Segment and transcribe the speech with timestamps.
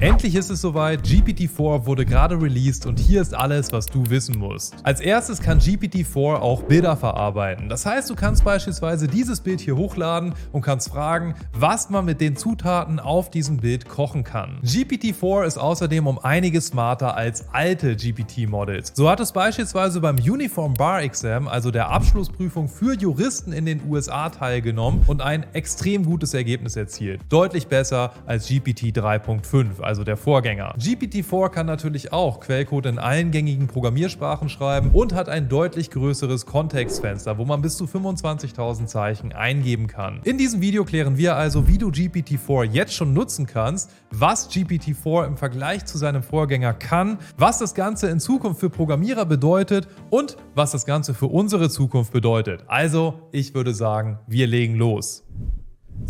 [0.00, 4.38] Endlich ist es soweit, GPT-4 wurde gerade released und hier ist alles, was du wissen
[4.38, 4.74] musst.
[4.82, 7.68] Als erstes kann GPT-4 auch Bilder verarbeiten.
[7.68, 12.22] Das heißt, du kannst beispielsweise dieses Bild hier hochladen und kannst fragen, was man mit
[12.22, 14.58] den Zutaten auf diesem Bild kochen kann.
[14.64, 18.92] GPT-4 ist außerdem um einiges smarter als alte GPT-Models.
[18.94, 23.82] So hat es beispielsweise beim Uniform Bar Exam, also der Abschlussprüfung für Juristen in den
[23.86, 27.20] USA teilgenommen und ein extrem gutes Ergebnis erzielt.
[27.28, 30.76] Deutlich besser als GPT 3.5 also der Vorgänger.
[30.78, 36.46] GPT-4 kann natürlich auch Quellcode in allen gängigen Programmiersprachen schreiben und hat ein deutlich größeres
[36.46, 40.20] Kontextfenster, wo man bis zu 25.000 Zeichen eingeben kann.
[40.22, 45.26] In diesem Video klären wir also, wie du GPT-4 jetzt schon nutzen kannst, was GPT-4
[45.26, 50.36] im Vergleich zu seinem Vorgänger kann, was das Ganze in Zukunft für Programmierer bedeutet und
[50.54, 52.62] was das Ganze für unsere Zukunft bedeutet.
[52.68, 55.24] Also, ich würde sagen, wir legen los.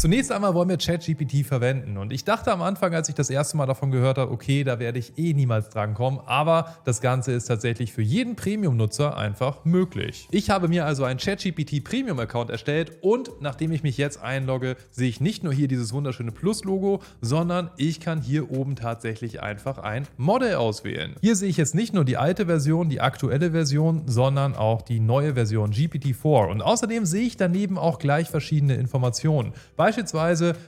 [0.00, 3.58] Zunächst einmal wollen wir ChatGPT verwenden und ich dachte am Anfang, als ich das erste
[3.58, 7.44] Mal davon gehört habe, okay, da werde ich eh niemals drankommen, aber das Ganze ist
[7.44, 10.26] tatsächlich für jeden Premium-Nutzer einfach möglich.
[10.30, 15.10] Ich habe mir also einen ChatGPT Premium-Account erstellt und nachdem ich mich jetzt einlogge, sehe
[15.10, 20.06] ich nicht nur hier dieses wunderschöne Plus-Logo, sondern ich kann hier oben tatsächlich einfach ein
[20.16, 21.14] Model auswählen.
[21.20, 24.98] Hier sehe ich jetzt nicht nur die alte Version, die aktuelle Version, sondern auch die
[24.98, 29.52] neue Version GPT-4 und außerdem sehe ich daneben auch gleich verschiedene Informationen.
[29.76, 29.89] Beispielsweise,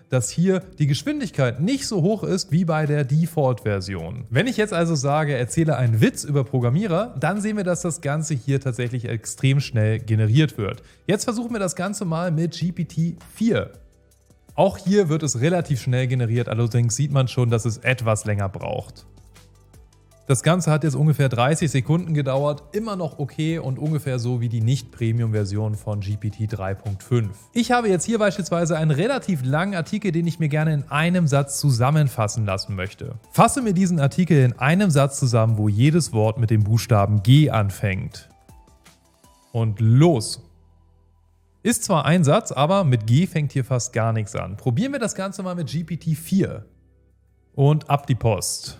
[0.08, 4.24] dass hier die Geschwindigkeit nicht so hoch ist wie bei der Default-Version.
[4.30, 8.00] Wenn ich jetzt also sage, erzähle einen Witz über Programmierer, dann sehen wir, dass das
[8.00, 10.82] Ganze hier tatsächlich extrem schnell generiert wird.
[11.06, 13.68] Jetzt versuchen wir das Ganze mal mit GPT-4.
[14.54, 18.48] Auch hier wird es relativ schnell generiert, allerdings sieht man schon, dass es etwas länger
[18.48, 19.06] braucht.
[20.28, 24.48] Das Ganze hat jetzt ungefähr 30 Sekunden gedauert, immer noch okay und ungefähr so wie
[24.48, 27.30] die Nicht-Premium-Version von GPT 3.5.
[27.52, 31.26] Ich habe jetzt hier beispielsweise einen relativ langen Artikel, den ich mir gerne in einem
[31.26, 33.16] Satz zusammenfassen lassen möchte.
[33.32, 37.50] Fasse mir diesen Artikel in einem Satz zusammen, wo jedes Wort mit dem Buchstaben G
[37.50, 38.28] anfängt.
[39.50, 40.40] Und los!
[41.64, 44.56] Ist zwar ein Satz, aber mit G fängt hier fast gar nichts an.
[44.56, 46.64] Probieren wir das Ganze mal mit GPT 4.
[47.54, 48.78] Und ab die Post.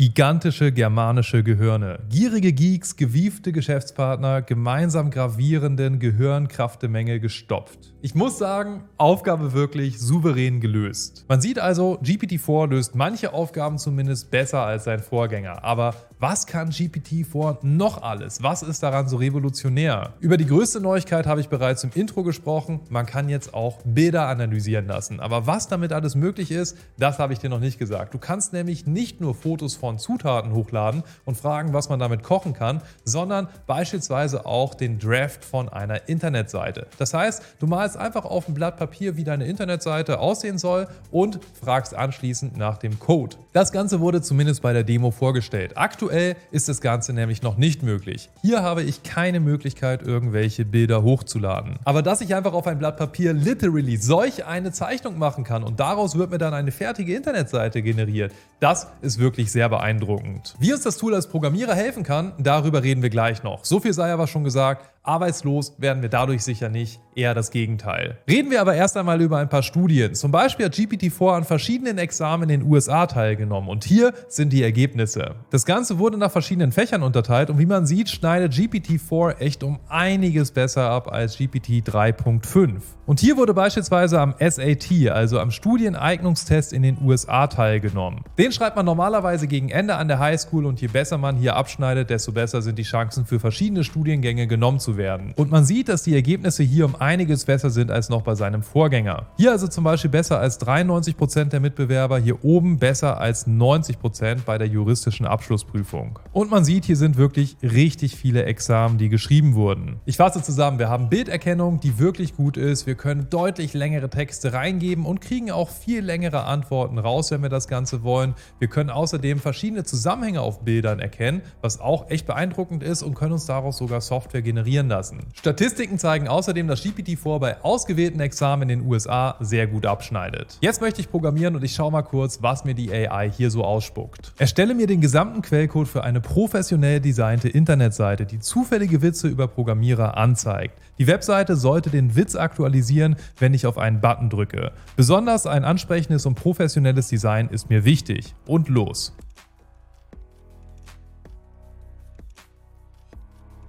[0.00, 1.98] Gigantische germanische Gehirne.
[2.08, 7.92] Gierige Geeks, gewiefte Geschäftspartner, gemeinsam gravierenden Gehirnkraftemenge gestopft.
[8.00, 11.24] Ich muss sagen, Aufgabe wirklich souverän gelöst.
[11.26, 15.64] Man sieht also, GPT-4 löst manche Aufgaben zumindest besser als sein Vorgänger.
[15.64, 18.42] Aber was kann GPT-4 noch alles?
[18.42, 20.14] Was ist daran so revolutionär?
[20.18, 22.80] Über die größte Neuigkeit habe ich bereits im Intro gesprochen.
[22.90, 25.20] Man kann jetzt auch Bilder analysieren lassen.
[25.20, 28.14] Aber was damit alles möglich ist, das habe ich dir noch nicht gesagt.
[28.14, 32.52] Du kannst nämlich nicht nur Fotos von Zutaten hochladen und fragen, was man damit kochen
[32.52, 36.88] kann, sondern beispielsweise auch den Draft von einer Internetseite.
[36.98, 41.38] Das heißt, du malst einfach auf ein Blatt Papier, wie deine Internetseite aussehen soll und
[41.60, 43.36] fragst anschließend nach dem Code.
[43.52, 45.76] Das Ganze wurde zumindest bei der Demo vorgestellt.
[45.76, 48.30] Aktuell ist das Ganze nämlich noch nicht möglich.
[48.42, 51.78] Hier habe ich keine Möglichkeit, irgendwelche Bilder hochzuladen.
[51.84, 55.80] Aber dass ich einfach auf ein Blatt Papier literally solch eine Zeichnung machen kann und
[55.80, 60.54] daraus wird mir dann eine fertige Internetseite generiert, das ist wirklich sehr beeindruckend.
[60.58, 63.64] Wie uns das Tool als Programmierer helfen kann, darüber reden wir gleich noch.
[63.64, 64.90] So viel sei aber schon gesagt.
[65.08, 68.18] Arbeitslos werden wir dadurch sicher nicht, eher das Gegenteil.
[68.28, 70.14] Reden wir aber erst einmal über ein paar Studien.
[70.14, 74.62] Zum Beispiel hat GPT-4 an verschiedenen Examen in den USA teilgenommen und hier sind die
[74.62, 75.36] Ergebnisse.
[75.48, 79.80] Das Ganze wurde nach verschiedenen Fächern unterteilt und wie man sieht, schneidet GPT-4 echt um
[79.88, 82.80] einiges besser ab als GPT 3.5.
[83.06, 88.20] Und hier wurde beispielsweise am SAT, also am Studieneignungstest in den USA teilgenommen.
[88.36, 92.10] Den schreibt man normalerweise gegen Ende an der Highschool und je besser man hier abschneidet,
[92.10, 94.97] desto besser sind die Chancen für verschiedene Studiengänge genommen zu werden.
[95.36, 98.62] Und man sieht, dass die Ergebnisse hier um einiges besser sind als noch bei seinem
[98.62, 99.26] Vorgänger.
[99.36, 104.58] Hier also zum Beispiel besser als 93% der Mitbewerber, hier oben besser als 90% bei
[104.58, 106.18] der juristischen Abschlussprüfung.
[106.32, 110.00] Und man sieht, hier sind wirklich richtig viele Examen, die geschrieben wurden.
[110.04, 112.86] Ich fasse zusammen, wir haben Bilderkennung, die wirklich gut ist.
[112.86, 117.48] Wir können deutlich längere Texte reingeben und kriegen auch viel längere Antworten raus, wenn wir
[117.48, 118.34] das Ganze wollen.
[118.58, 123.32] Wir können außerdem verschiedene Zusammenhänge auf Bildern erkennen, was auch echt beeindruckend ist und können
[123.32, 125.20] uns daraus sogar Software generieren lassen.
[125.34, 130.58] Statistiken zeigen außerdem, dass GPT-4 bei ausgewählten Examen in den USA sehr gut abschneidet.
[130.60, 133.64] Jetzt möchte ich programmieren und ich schaue mal kurz, was mir die AI hier so
[133.64, 134.32] ausspuckt.
[134.38, 140.16] Erstelle mir den gesamten Quellcode für eine professionell designte Internetseite, die zufällige Witze über Programmierer
[140.16, 140.78] anzeigt.
[140.98, 144.72] Die Webseite sollte den Witz aktualisieren, wenn ich auf einen Button drücke.
[144.96, 148.34] Besonders ein ansprechendes und professionelles Design ist mir wichtig.
[148.46, 149.14] Und los!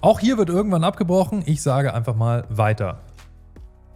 [0.02, 1.44] Auch hier wird irgendwann abgebrochen.
[1.46, 3.00] Ich sage einfach mal weiter.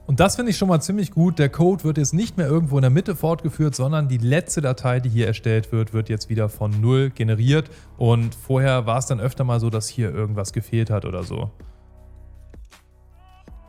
[0.06, 1.40] Und das finde ich schon mal ziemlich gut.
[1.40, 5.00] Der Code wird jetzt nicht mehr irgendwo in der Mitte fortgeführt, sondern die letzte Datei,
[5.00, 7.70] die hier erstellt wird, wird jetzt wieder von Null generiert.
[7.98, 11.52] Und vorher war es dann öfter mal so, dass hier irgendwas gefehlt hat oder so.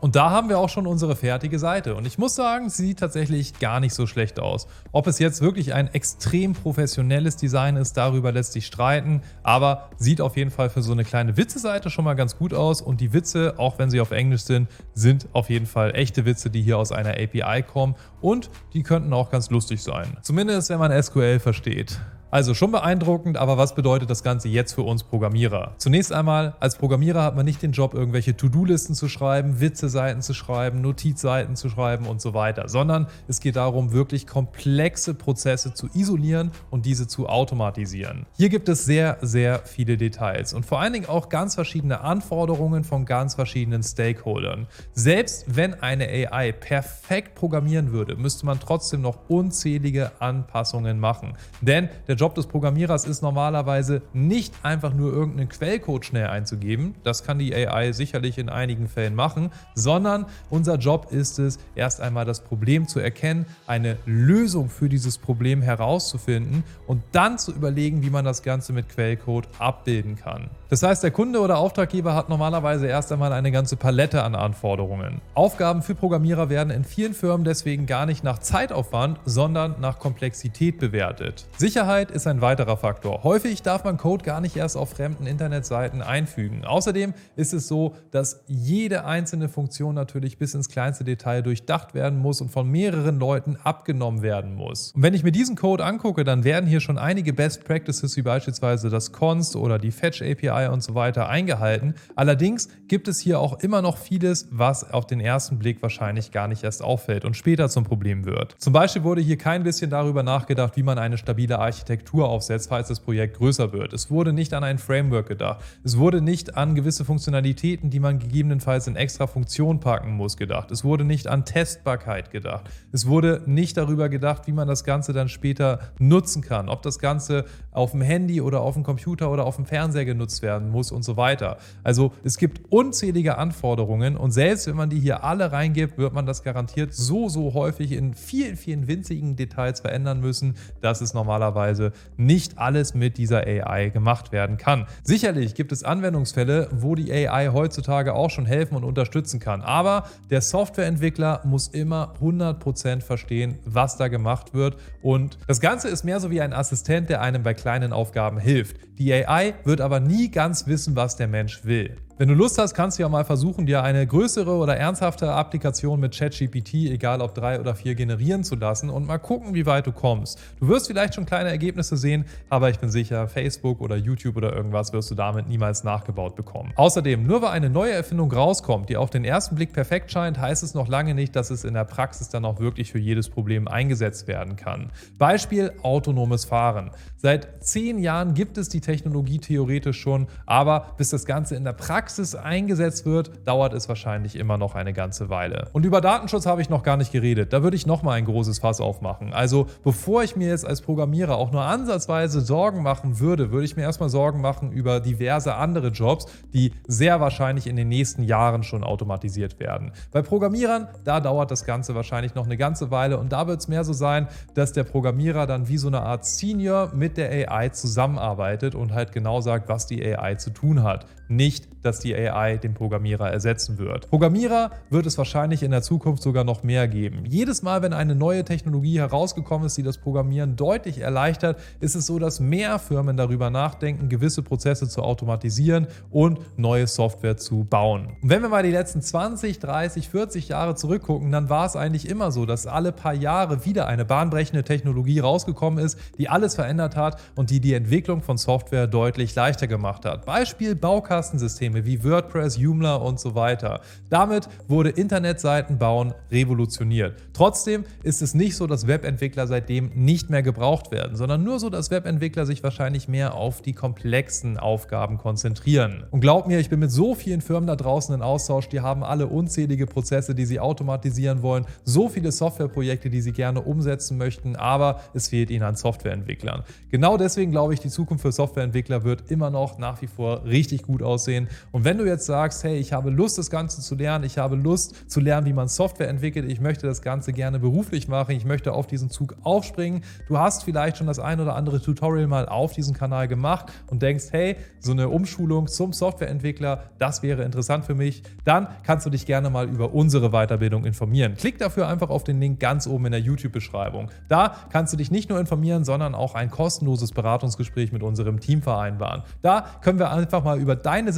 [0.05, 1.95] Und da haben wir auch schon unsere fertige Seite.
[1.95, 4.67] Und ich muss sagen, sie sieht tatsächlich gar nicht so schlecht aus.
[4.91, 9.23] Ob es jetzt wirklich ein extrem professionelles Design ist, darüber lässt sich streiten.
[9.41, 12.83] Aber sieht auf jeden Fall für so eine kleine Witze-Seite schon mal ganz gut aus.
[12.83, 16.51] Und die Witze, auch wenn sie auf Englisch sind, sind auf jeden Fall echte Witze,
[16.51, 17.95] die hier aus einer API kommen.
[18.21, 20.17] Und die könnten auch ganz lustig sein.
[20.21, 21.99] Zumindest, wenn man SQL versteht.
[22.35, 25.73] Also schon beeindruckend, aber was bedeutet das Ganze jetzt für uns Programmierer?
[25.77, 30.33] Zunächst einmal, als Programmierer hat man nicht den Job, irgendwelche To-Do-Listen zu schreiben, Witze-Seiten zu
[30.33, 35.87] schreiben, Notizseiten zu schreiben und so weiter, sondern es geht darum, wirklich komplexe Prozesse zu
[35.93, 38.25] isolieren und diese zu automatisieren.
[38.35, 42.83] Hier gibt es sehr, sehr viele Details und vor allen Dingen auch ganz verschiedene Anforderungen
[42.83, 44.67] von ganz verschiedenen Stakeholdern.
[44.91, 51.37] Selbst wenn eine AI perfekt programmieren würde, müsste man trotzdem noch unzählige Anpassungen machen.
[51.61, 56.95] Denn der Job Job des Programmierers ist normalerweise nicht einfach nur irgendeinen Quellcode schnell einzugeben.
[57.03, 62.01] Das kann die AI sicherlich in einigen Fällen machen, sondern unser Job ist es, erst
[62.01, 68.01] einmal das Problem zu erkennen, eine Lösung für dieses Problem herauszufinden und dann zu überlegen,
[68.01, 70.49] wie man das Ganze mit Quellcode abbilden kann.
[70.69, 75.21] Das heißt, der Kunde oder Auftraggeber hat normalerweise erst einmal eine ganze Palette an Anforderungen.
[75.35, 80.79] Aufgaben für Programmierer werden in vielen Firmen deswegen gar nicht nach Zeitaufwand, sondern nach Komplexität
[80.79, 81.45] bewertet.
[81.57, 83.23] Sicherheit ist ein weiterer Faktor.
[83.23, 86.63] Häufig darf man Code gar nicht erst auf fremden Internetseiten einfügen.
[86.63, 92.17] Außerdem ist es so, dass jede einzelne Funktion natürlich bis ins kleinste Detail durchdacht werden
[92.19, 94.93] muss und von mehreren Leuten abgenommen werden muss.
[94.95, 98.21] Und wenn ich mir diesen Code angucke, dann werden hier schon einige Best Practices wie
[98.21, 101.95] beispielsweise das Const oder die Fetch API und so weiter eingehalten.
[102.15, 106.47] Allerdings gibt es hier auch immer noch vieles, was auf den ersten Blick wahrscheinlich gar
[106.47, 108.55] nicht erst auffällt und später zum Problem wird.
[108.57, 112.67] Zum Beispiel wurde hier kein bisschen darüber nachgedacht, wie man eine stabile Architektur Architektur aufsetzt,
[112.69, 113.93] falls das Projekt größer wird.
[113.93, 115.63] Es wurde nicht an ein Framework gedacht.
[115.83, 120.71] Es wurde nicht an gewisse Funktionalitäten, die man gegebenenfalls in extra Funktionen packen muss, gedacht.
[120.71, 122.69] Es wurde nicht an Testbarkeit gedacht.
[122.91, 126.67] Es wurde nicht darüber gedacht, wie man das Ganze dann später nutzen kann.
[126.67, 130.41] Ob das Ganze auf dem Handy oder auf dem Computer oder auf dem Fernseher genutzt
[130.41, 131.57] werden muss und so weiter.
[131.83, 136.25] Also es gibt unzählige Anforderungen und selbst wenn man die hier alle reingibt, wird man
[136.25, 141.84] das garantiert so, so häufig in vielen, vielen winzigen Details verändern müssen, dass es normalerweise
[142.17, 144.87] nicht alles mit dieser AI gemacht werden kann.
[145.03, 150.05] Sicherlich gibt es Anwendungsfälle, wo die AI heutzutage auch schon helfen und unterstützen kann, aber
[150.29, 156.19] der Softwareentwickler muss immer 100% verstehen, was da gemacht wird und das Ganze ist mehr
[156.19, 158.77] so wie ein Assistent, der einem bei kleinen Aufgaben hilft.
[158.97, 161.97] Die AI wird aber nie ganz wissen, was der Mensch will.
[162.17, 165.99] Wenn du Lust hast, kannst du ja mal versuchen, dir eine größere oder ernsthafte Applikation
[165.99, 169.85] mit ChatGPT, egal ob drei oder vier, generieren zu lassen und mal gucken, wie weit
[169.85, 170.39] du kommst.
[170.61, 174.55] Du wirst vielleicht schon kleine Ergebnisse sehen, aber ich bin sicher, Facebook oder YouTube oder
[174.55, 176.71] irgendwas wirst du damit niemals nachgebaut bekommen.
[176.77, 180.63] Außerdem, nur weil eine neue Erfindung rauskommt, die auf den ersten Blick perfekt scheint, heißt
[180.63, 183.67] es noch lange nicht, dass es in der Praxis dann auch wirklich für jedes Problem
[183.67, 184.89] eingesetzt werden kann.
[185.17, 186.91] Beispiel autonomes Fahren.
[187.17, 191.73] Seit zehn Jahren gibt es die Technologie theoretisch schon, aber bis das Ganze in der
[191.73, 195.69] Praxis Praxis eingesetzt wird, dauert es wahrscheinlich immer noch eine ganze Weile.
[195.73, 197.51] Und über Datenschutz habe ich noch gar nicht geredet.
[197.51, 199.33] Da würde ich noch mal ein großes Fass aufmachen.
[199.33, 203.75] Also bevor ich mir jetzt als Programmierer auch nur ansatzweise Sorgen machen würde, würde ich
[203.75, 208.61] mir erstmal Sorgen machen über diverse andere Jobs, die sehr wahrscheinlich in den nächsten Jahren
[208.61, 209.91] schon automatisiert werden.
[210.11, 213.67] Bei Programmierern, da dauert das Ganze wahrscheinlich noch eine ganze Weile und da wird es
[213.67, 217.69] mehr so sein, dass der Programmierer dann wie so eine Art Senior mit der AI
[217.69, 221.07] zusammenarbeitet und halt genau sagt, was die AI zu tun hat.
[221.27, 224.09] Nicht, dass die AI den Programmierer ersetzen wird.
[224.09, 227.23] Programmierer wird es wahrscheinlich in der Zukunft sogar noch mehr geben.
[227.25, 232.05] Jedes Mal, wenn eine neue Technologie herausgekommen ist, die das Programmieren deutlich erleichtert, ist es
[232.05, 238.09] so, dass mehr Firmen darüber nachdenken, gewisse Prozesse zu automatisieren und neue Software zu bauen.
[238.21, 242.09] Und wenn wir mal die letzten 20, 30, 40 Jahre zurückgucken, dann war es eigentlich
[242.09, 246.95] immer so, dass alle paar Jahre wieder eine bahnbrechende Technologie rausgekommen ist, die alles verändert
[246.95, 250.25] hat und die die Entwicklung von Software deutlich leichter gemacht hat.
[250.25, 253.81] Beispiel Baukastensysteme Wie WordPress, Joomla und so weiter.
[254.09, 257.15] Damit wurde Internetseiten bauen revolutioniert.
[257.33, 261.69] Trotzdem ist es nicht so, dass Webentwickler seitdem nicht mehr gebraucht werden, sondern nur so,
[261.69, 266.03] dass Webentwickler sich wahrscheinlich mehr auf die komplexen Aufgaben konzentrieren.
[266.11, 269.03] Und glaub mir, ich bin mit so vielen Firmen da draußen in Austausch, die haben
[269.03, 274.55] alle unzählige Prozesse, die sie automatisieren wollen, so viele Softwareprojekte, die sie gerne umsetzen möchten,
[274.55, 276.63] aber es fehlt ihnen an Softwareentwicklern.
[276.89, 280.83] Genau deswegen glaube ich, die Zukunft für Softwareentwickler wird immer noch nach wie vor richtig
[280.83, 284.23] gut aussehen Und wenn du jetzt sagst, hey, ich habe Lust, das Ganze zu lernen,
[284.23, 288.07] ich habe Lust zu lernen, wie man Software entwickelt, ich möchte das Ganze gerne beruflich
[288.07, 291.81] machen, ich möchte auf diesen Zug aufspringen, du hast vielleicht schon das ein oder andere
[291.81, 297.23] Tutorial mal auf diesem Kanal gemacht und denkst, hey, so eine Umschulung zum Softwareentwickler, das
[297.23, 301.33] wäre interessant für mich, dann kannst du dich gerne mal über unsere Weiterbildung informieren.
[301.35, 304.11] Klick dafür einfach auf den Link ganz oben in der YouTube-Beschreibung.
[304.29, 308.61] Da kannst du dich nicht nur informieren, sondern auch ein kostenloses Beratungsgespräch mit unserem Team
[308.61, 309.23] vereinbaren.
[309.41, 311.11] Da können wir einfach mal über deine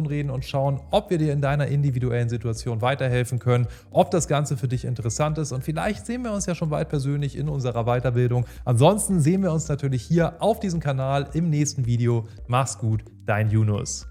[0.00, 4.28] Situation reden und schauen, ob wir dir in deiner individuellen Situation weiterhelfen können, ob das
[4.28, 7.48] Ganze für dich interessant ist und vielleicht sehen wir uns ja schon bald persönlich in
[7.48, 8.46] unserer Weiterbildung.
[8.64, 12.26] Ansonsten sehen wir uns natürlich hier auf diesem Kanal im nächsten Video.
[12.46, 14.06] Mach's gut, dein Yunus.